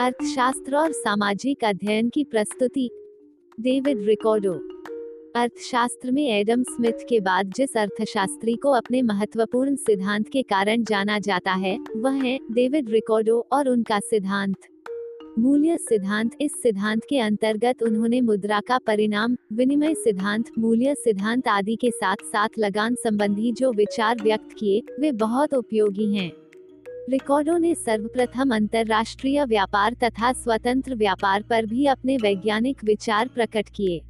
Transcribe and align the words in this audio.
अर्थशास्त्र 0.00 0.76
और 0.76 0.92
सामाजिक 0.92 1.64
अध्ययन 1.64 2.08
की 2.08 2.24
प्रस्तुति, 2.24 2.90
डेविड 3.60 4.04
रिकॉर्डो। 4.04 4.52
अर्थशास्त्र 5.36 6.10
में 6.10 6.28
एडम 6.28 6.62
स्मिथ 6.62 7.06
के 7.08 7.20
बाद 7.20 7.52
जिस 7.56 7.76
अर्थशास्त्री 7.76 8.54
को 8.54 8.70
अपने 8.70 9.02
महत्वपूर्ण 9.02 9.76
सिद्धांत 9.76 10.28
के 10.28 10.42
कारण 10.42 10.82
जाना 10.82 11.18
जाता 11.18 11.52
है, 11.52 11.78
वह 11.96 12.12
है 12.12 12.38
डेविड 12.50 12.90
रिकॉर्डो 12.90 13.46
और 13.52 13.68
उनका 13.68 13.98
सिद्धांत। 13.98 14.56
मूल्य 15.38 15.76
सिद्धांत, 15.76 16.32
इस 16.40 16.62
सिद्धांत 16.62 17.02
के 17.08 17.18
अंतर्गत 17.18 17.82
उन्होंने 17.82 18.20
मुद्रा 18.20 18.60
का 18.60 18.78
परिणाम, 18.78 19.36
विनिमय 19.52 19.94
सिद्धांत, 19.94 20.44
मूल्य 20.58 20.94
सिद्धांत 20.94 21.48
आदि 21.48 21.76
के 21.76 21.90
साथ 21.90 22.16
साथ 22.16 22.48
लगान 22.58 22.94
संबंधी 22.94 23.52
जो 23.52 23.72
विचार 23.72 24.16
व्यक्त 24.22 24.56
किए, 24.58 24.82
वे 25.00 25.12
बहुत 25.12 25.54
उपयोगी 25.54 26.14
हैं। 26.14 26.45
रिकॉर्डो 27.10 27.58
ने 27.58 27.74
सर्वप्रथम 27.74 28.54
अंतर्राष्ट्रीय 28.54 29.44
व्यापार 29.44 29.94
तथा 29.94 30.32
स्वतंत्र 30.32 30.94
व्यापार 30.94 31.42
पर 31.42 31.66
भी 31.66 31.86
अपने 31.86 32.16
वैज्ञानिक 32.16 32.84
विचार 32.84 33.28
प्रकट 33.28 33.68
किए। 33.74 34.00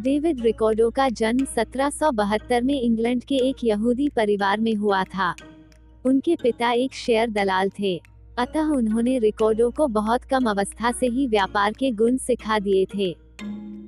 डेविड 0.00 0.40
रिकॉर्डो 0.40 0.90
का 0.90 1.08
जन्म 1.08 1.44
1772 1.44 2.62
में 2.62 2.80
इंग्लैंड 2.80 3.24
के 3.24 3.36
एक 3.36 3.56
यहूदी 3.64 4.08
परिवार 4.08 4.60
में 4.60 4.74
हुआ 4.74 5.04
था। 5.04 5.34
उनके 6.06 6.36
पिता 6.42 6.72
एक 6.72 6.94
शेयर 6.94 7.30
दलाल 7.30 7.70
थे। 7.80 8.02
अतः 8.38 8.64
उन्होंने 8.64 9.18
रिकॉर्डो 9.18 9.70
को 9.70 9.86
बहुत 9.86 10.24
कम 10.24 10.44
अवस्था 10.44 10.92
से 10.92 11.06
ही 11.06 11.26
व्यापार 11.26 11.72
के 11.72 11.90
गुण 11.90 12.16
सिखा 12.16 12.58
दिए 12.58 12.86
थे। 12.94 13.16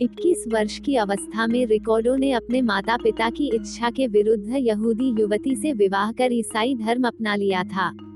21 0.03 0.45
वर्ष 0.49 0.79
की 0.79 0.97
अवस्था 0.97 1.47
में 1.47 1.67
रिकॉर्डो 1.67 2.17
ने 2.17 2.33
अपने 2.33 2.63
माता 2.63 2.97
पिता 2.97 3.31
की 3.31 3.51
इच्छा 3.55 3.91
के 3.91 4.07
विरुद्ध 4.07 4.55
यहूदी 4.57 5.21
युवती 5.21 5.57
से 5.57 5.73
विवाह 5.73 6.13
कर 6.13 6.33
ईसाई 6.33 6.75
धर्म 6.75 7.07
अपना 7.07 7.37
लिया 7.37 7.65
था। 7.65 8.08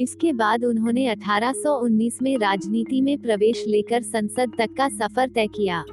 इसके 0.00 0.32
बाद 0.32 0.64
उन्होंने 0.64 1.06
1819 1.14 2.22
में 2.22 2.36
राजनीति 2.38 3.00
में 3.00 3.16
प्रवेश 3.18 3.64
लेकर 3.68 4.02
संसद 4.02 4.52
तक 4.58 4.74
का 4.76 4.88
सफ़र 4.88 5.28
तय 5.28 5.46
किया। 5.46 5.84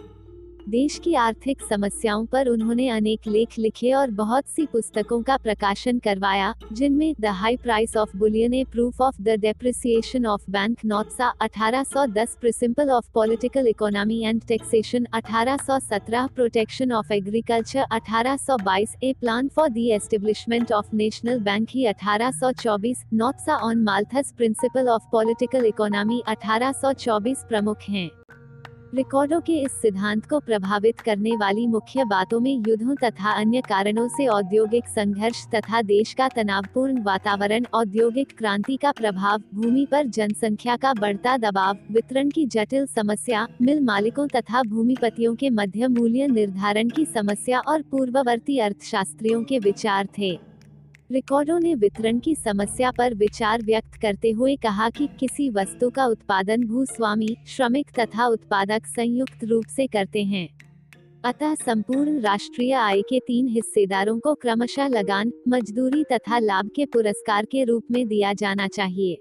देश 0.69 0.97
की 1.03 1.13
आर्थिक 1.15 1.61
समस्याओं 1.61 2.25
पर 2.25 2.47
उन्होंने 2.47 2.87
अनेक 2.89 3.27
लेख 3.27 3.57
लिखे 3.59 3.91
और 3.93 4.11
बहुत 4.11 4.47
सी 4.47 4.65
पुस्तकों 4.65 5.21
का 5.21 5.37
प्रकाशन 5.37 5.99
करवाया, 5.99 6.53
जिनमें 6.71 7.13
the 7.21 7.25
high 7.35 7.55
price 7.57 7.95
of 7.97 8.15
bullion 8.17 8.53
a 8.53 8.63
proof 8.71 9.01
of 9.01 9.21
the 9.21 9.37
depreciation 9.39 10.25
of 10.25 10.43
bank 10.51 10.77
notes 10.85 11.31
1810 11.43 12.35
principle 12.41 12.89
of 12.89 13.09
political 13.13 13.67
economy 13.67 14.21
and 14.23 14.41
taxation 14.47 15.07
1817 15.15 16.29
protection 16.35 16.91
of 16.91 17.13
agriculture 17.13 17.85
1822 17.93 18.95
a 19.03 19.13
plan 19.21 19.47
for 19.55 19.69
the 19.69 19.87
establishment 19.91 20.71
of 20.71 20.95
national 20.95 21.39
bank 21.41 21.67
he 21.69 21.87
1824 21.87 23.05
notes 23.15 23.57
on 23.63 23.83
Malthus 23.83 24.33
principle 24.37 24.89
of 24.89 25.11
political 25.11 25.65
economy 25.65 26.23
1824 26.29 27.47
प्रमुख 27.49 27.89
हैं। 27.89 28.09
Ricardo 28.95 29.39
के 29.39 29.53
इस 29.53 29.71
सिद्धांत 29.71 30.25
को 30.25 30.39
प्रभावित 30.39 30.99
करने 30.99 31.35
वाली 31.35 31.67
मुख्य 31.67 32.03
बातों 32.03 32.39
में 32.39 32.63
युद्धों 32.67 32.95
तथा 32.95 33.31
अन्य 33.31 33.61
कारणों 33.61 34.07
से 34.07 34.25
औद्योगिक 34.27 34.87
संघर्ष 34.87 35.45
तथा 35.47 35.81
देश 35.81 36.13
का 36.13 36.27
तनावपूर्ण 36.27 37.01
वातावरण, 37.01 37.65
औद्योगिक 37.73 38.37
क्रांति 38.37 38.77
का 38.77 38.91
प्रभाव, 38.91 39.41
भूमि 39.53 39.87
पर 39.91 40.07
जनसंख्या 40.07 40.75
का 40.75 40.93
बढ़ता 40.93 41.37
दबाव, 41.37 41.77
वितरण 41.91 42.29
की 42.29 42.45
जटिल 42.45 42.85
समस्या, 42.85 43.47
मिल 43.61 43.79
मालिकों 43.79 44.27
तथा 44.27 44.63
भूमिपतियों 44.63 45.35
के 45.35 45.49
मध्य 45.49 45.87
मूल्य 45.87 46.27
निर्धारण 46.27 46.89
की 46.89 47.05
समस्या 47.05 47.59
और 47.59 47.81
पूर्ववर्ती 47.81 48.59
अर्थशास्त्रियों 48.59 49.43
के 49.43 49.59
विचार 49.59 50.07
थे। 50.17 50.50
रिकॉर्डो 51.11 51.57
ने 51.57 51.75
वितरण 51.75 52.19
की 52.19 52.35
समस्या 52.35 52.91
पर 52.91 53.13
विचार 53.13 53.61
व्यक्त 53.61 54.01
करते 54.01 54.31
हुए 54.31 54.55
कहा 54.55 54.89
कि 54.89 55.07
किसी 55.19 55.49
वस्तु 55.49 55.89
का 55.89 56.05
उत्पादन 56.05 56.63
भूस्वामी, 56.63 57.37
श्रमिक 57.47 57.87
तथा 57.99 58.27
उत्पादक 58.27 58.85
संयुक्त 58.85 59.43
रूप 59.43 59.65
से 59.65 59.87
करते 59.87 60.23
हैं। 60.23 60.49
अतः 61.25 61.55
संपूर्ण 61.55 62.19
राष्ट्रीय 62.19 62.73
आय 62.73 63.01
के 63.01 63.19
तीन 63.19 63.47
हिस्सेदारों 63.47 64.19
को 64.19 64.33
क्रमशः 64.33 64.87
लगान, 64.87 65.31
मजदूरी 65.47 66.03
तथा 66.03 66.39
लाभ 66.39 66.69
के 66.75 66.85
पुरस्कार 66.85 67.45
के 67.45 67.63
रूप 67.63 67.83
में 67.91 68.07
दिया 68.07 68.33
जाना 68.33 68.67
चाहिए। 68.67 69.17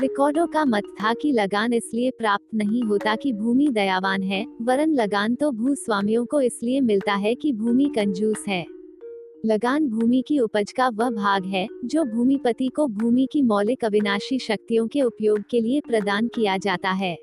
रिकॉर्डो 0.00 0.46
का 0.46 0.64
मत 0.64 0.82
था 1.02 1.14
कि 1.14 1.32
लगान 1.32 1.72
इसलिए 1.72 2.10
प्राप्त 2.10 2.54
नहीं 2.54 2.82
होता 2.82 3.16
कि 3.16 3.32
भूमि 3.32 3.68
दयावान 3.68 4.22
है, 4.22 4.46
वरन 4.62 4.94
लगान 4.94 5.34
तो 5.34 5.50
भूस्वामियों 5.50 6.26
को 6.26 6.40
इसलिए 6.40 6.80
मिलता 6.80 7.14
है 7.14 7.34
कि 7.34 7.52
भूमि 7.52 7.92
कंजूस 7.96 8.44
है। 8.48 8.77
लगान 9.46 9.88
भूमि 9.88 10.24
की 10.28 10.38
उपज 10.38 10.72
का 10.72 10.88
वह 10.88 11.10
भाग 11.10 11.44
है, 11.44 11.68
जो 11.84 12.04
भूमिपति 12.04 12.68
को 12.68 12.86
भूमि 12.86 13.28
की 13.32 13.42
मौलिक 13.42 13.84
अविनाशी 13.84 14.38
शक्तियों 14.38 14.88
के 14.88 15.02
उपयोग 15.02 15.42
के 15.50 15.60
लिए 15.60 15.80
प्रदान 15.80 16.28
किया 16.28 16.56
जाता 16.56 16.90
है। 16.90 17.18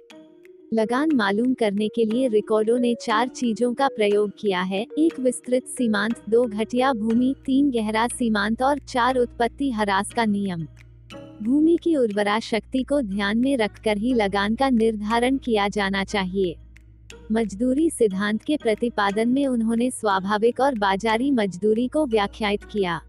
लगान 0.73 1.11
मालूम 1.15 1.53
करने 1.53 1.87
के 1.87 2.05
लिए 2.05 2.27
रिकॉर्डो 2.27 2.77
ने 2.77 2.95
चार 3.01 3.27
चीज़ों 3.27 3.73
का 3.73 3.87
प्रयोग 3.87 4.31
किया 4.39 4.61
है, 4.61 4.87
एक 4.97 5.19
विस्तृत 5.19 5.65
सीमांत, 5.67 6.15
दो 6.29 6.45
घटिया 6.45 6.93
भूमि, 6.93 7.35
तीन 7.45 7.71
गहरा 7.71 8.07
सीमांत 8.07 8.61
और 8.61 8.79
चार 8.79 9.17
उत्पत्ति 9.17 9.71
हरास 9.71 10.13
का 10.13 10.25
नियम। 10.25 10.67
भूमि 11.43 11.77
की 11.83 11.95
उर्वरा 11.95 12.39
शक्ति 12.39 12.83
को 12.83 13.01
ध्यान 13.01 13.37
में 13.37 13.57
रखकर 13.57 13.97
ही 13.97 14.13
लगान 14.13 14.55
का 14.55 14.69
निर्धारण 14.69 15.37
किया 15.37 15.67
जाना 15.67 16.03
चाहिए। 16.03 16.55
मजदूरी 17.31 17.89
सिद्धांत 17.89 18.43
के 18.43 18.57
प्रतिपादन 18.57 19.29
में 19.29 19.47
उन्होंने 19.47 19.91
स्वाभाविक 19.91 20.59
और 20.59 20.75
बाजारी 20.75 21.31
मजदूरी 21.31 21.87
को 21.87 22.05
व्याख्यात 22.05 22.63
किया। 22.71 23.01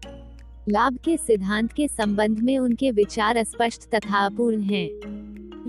लाभ 0.69 0.97
के 1.05 1.17
सिद्धांत 1.17 1.73
के 1.73 1.87
संबंध 1.87 2.39
में 2.39 2.57
उनके 2.57 2.91
विचार 2.91 3.43
स्पष्ट 3.43 3.81
तथा 3.95 4.25
अपूर्ण 4.25 4.61
हैं। 4.61 4.89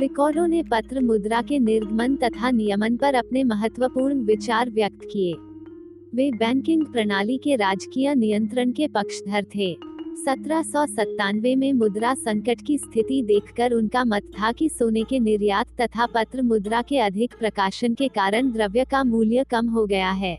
रिकॉर्डो 0.00 0.46
ने 0.46 0.62
पत्र 0.62 1.00
मुद्रा 1.00 1.42
के 1.42 1.58
निर्गमन 1.58 2.16
तथा 2.16 2.50
नियमन 2.50 2.96
पर 2.96 3.14
अपने 3.14 3.44
महत्वपूर्ण 3.44 4.14
विचार 4.14 4.70
व्यक्त 4.70 5.00
किए। 5.12 5.34
वे 6.14 6.30
बैंकिंग 6.30 6.86
प्रणाली 6.86 7.38
के 7.38 7.56
राजकीय 7.56 8.14
नियंत्रण 8.14 8.72
के 8.72 8.88
पक्षधर 8.88 9.46
थे। 9.54 9.76
सत्रह 10.18 10.62
सौ 10.62 10.84
सतानवे 10.86 11.54
में 11.56 11.72
मुद्रा 11.72 12.14
संकट 12.14 12.60
की 12.66 12.78
स्थिति 12.78 13.22
देखकर 13.22 13.72
उनका 13.72 14.04
मत 14.04 14.22
था 14.40 14.50
कि 14.52 14.68
सोने 14.68 15.02
के 15.02 15.18
निर्यात 15.18 15.66
तथा 15.80 16.06
पत्र 16.06 16.42
मुद्रा 16.42 16.82
के 16.82 16.98
अधिक 16.98 17.34
प्रकाशन 17.38 17.94
के 17.94 18.08
कारण 18.08 18.50
द्रव्य 18.52 18.84
का 18.84 19.04
मूल्य 19.04 19.44
कम 19.44 19.68
हो 19.68 19.86
गया 19.86 20.10
है। 20.10 20.36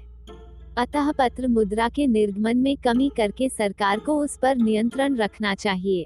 अतः 0.77 1.11
पत्र 1.11 1.47
मुद्रा 1.47 1.89
के 1.89 2.07
निर्गमन 2.07 2.57
में 2.57 2.75
कमी 2.77 3.11
करके 3.17 3.49
सरकार 3.49 3.99
को 3.99 4.17
उस 4.17 4.37
पर 4.37 4.55
नियंत्रण 4.55 5.15
रखना 5.15 5.55
चाहिए। 5.55 6.05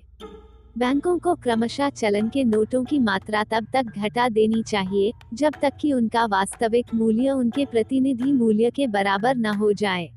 बैंकों 0.78 1.18
को 1.20 1.36
क्रमशः 1.36 1.90
चलन 1.90 2.30
के 2.30 2.44
नोटों 2.44 2.84
की 2.84 3.00
मात्रा 3.00 3.44
तब 3.44 3.68
तक 3.74 3.94
घटा 3.98 4.30
देनी 4.30 4.64
चाहिए, 4.64 5.12
जब 5.34 5.54
तक 5.62 5.74
कि 5.82 5.94
उनका 5.94 6.26
वास्तविक 6.26 6.94
मूल्य 6.96 7.32
उनके 7.32 7.66
प्रतिनिधि 7.66 8.32
मूल्य 8.32 8.72
के 8.72 8.88
बराबर 8.88 9.36
न 9.36 9.46
हो 9.46 9.74
जाए। 9.74 10.10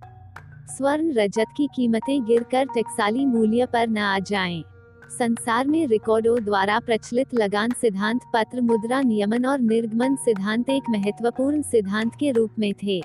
स्वर्ण 0.69 1.13
रजत 1.13 1.47
की 1.57 1.69
कीमतें 1.77 2.25
गिरकर 2.25 2.65
टकसाली 2.65 3.25
मूल्य 3.27 3.67
पर 3.67 3.89
न 3.89 3.99
आ 3.99 4.19
जाएँ। 4.19 4.63
संसार 5.19 5.67
में 5.67 5.87
रिकॉर्डो 5.87 6.39
द्वारा 6.39 6.79
प्रचलित 6.79 7.35
लगान 7.35 7.71
सिद्धांत 7.81 8.21
पत्र 8.35 8.61
मुद्रा 8.61 9.01
नियमन 9.01 9.47
और 9.47 9.61
निर्गमन 9.61 10.17
सिद्धांत 10.17 10.71
एक 10.71 10.83
महत्वपूर्ण 10.91 11.63
सिद्धांत 11.63 12.13
के 12.21 12.31
रूप 12.31 12.51
में 12.59 12.75
थे। 12.83 13.03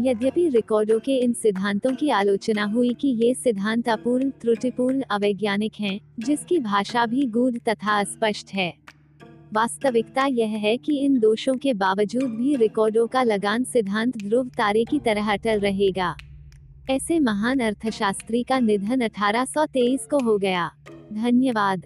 यद्यपि 0.00 0.48
रिकॉर्डो 0.48 0.98
के 0.98 1.16
इन 1.16 1.32
सिद्धांतों 1.32 1.94
की 1.94 2.10
आलोचना 2.10 2.64
हुई 2.64 2.94
कि 2.94 3.08
ये 3.08 3.34
सिद्धांत 3.34 3.88
अपूर्ण 3.88 4.30
त्रुटिपूर्ण 4.30 5.02
अवैज्ञानिक 5.10 5.72
हैं, 5.80 6.00
जिसकी 6.20 6.58
भाषा 6.58 7.06
भी 7.06 7.26
गूढ़ 7.26 7.56
तथा 7.68 8.00
अस्पष्ट 8.00 8.54
है। 8.54 8.74
वास्तविकता 9.52 10.26
यह 10.26 10.48
है 10.48 10.76
कि 10.76 10.98
इन 10.98 11.18
दोषों 11.18 11.54
के 11.54 11.74
बावजूद 11.74 12.30
भी 12.30 12.56
रिकॉर्डो 12.56 13.06
का 13.06 13.22
लगान 13.22 13.64
सिद्धांत 13.64 14.16
ध्रुव 14.16 14.48
तारे 14.48 14.84
की 14.84 14.98
तरह 14.98 15.32
अटल 15.32 15.60
रहेगा। 15.60 16.16
ऐसे 16.90 17.18
महान 17.18 17.60
अर्थशास्त्री 17.60 18.42
का 18.42 18.58
निधन 18.58 19.00
1823 19.00 20.06
को 20.10 20.18
हो 20.18 20.38
गया। 20.38 20.70
धन्यवाद। 21.12 21.84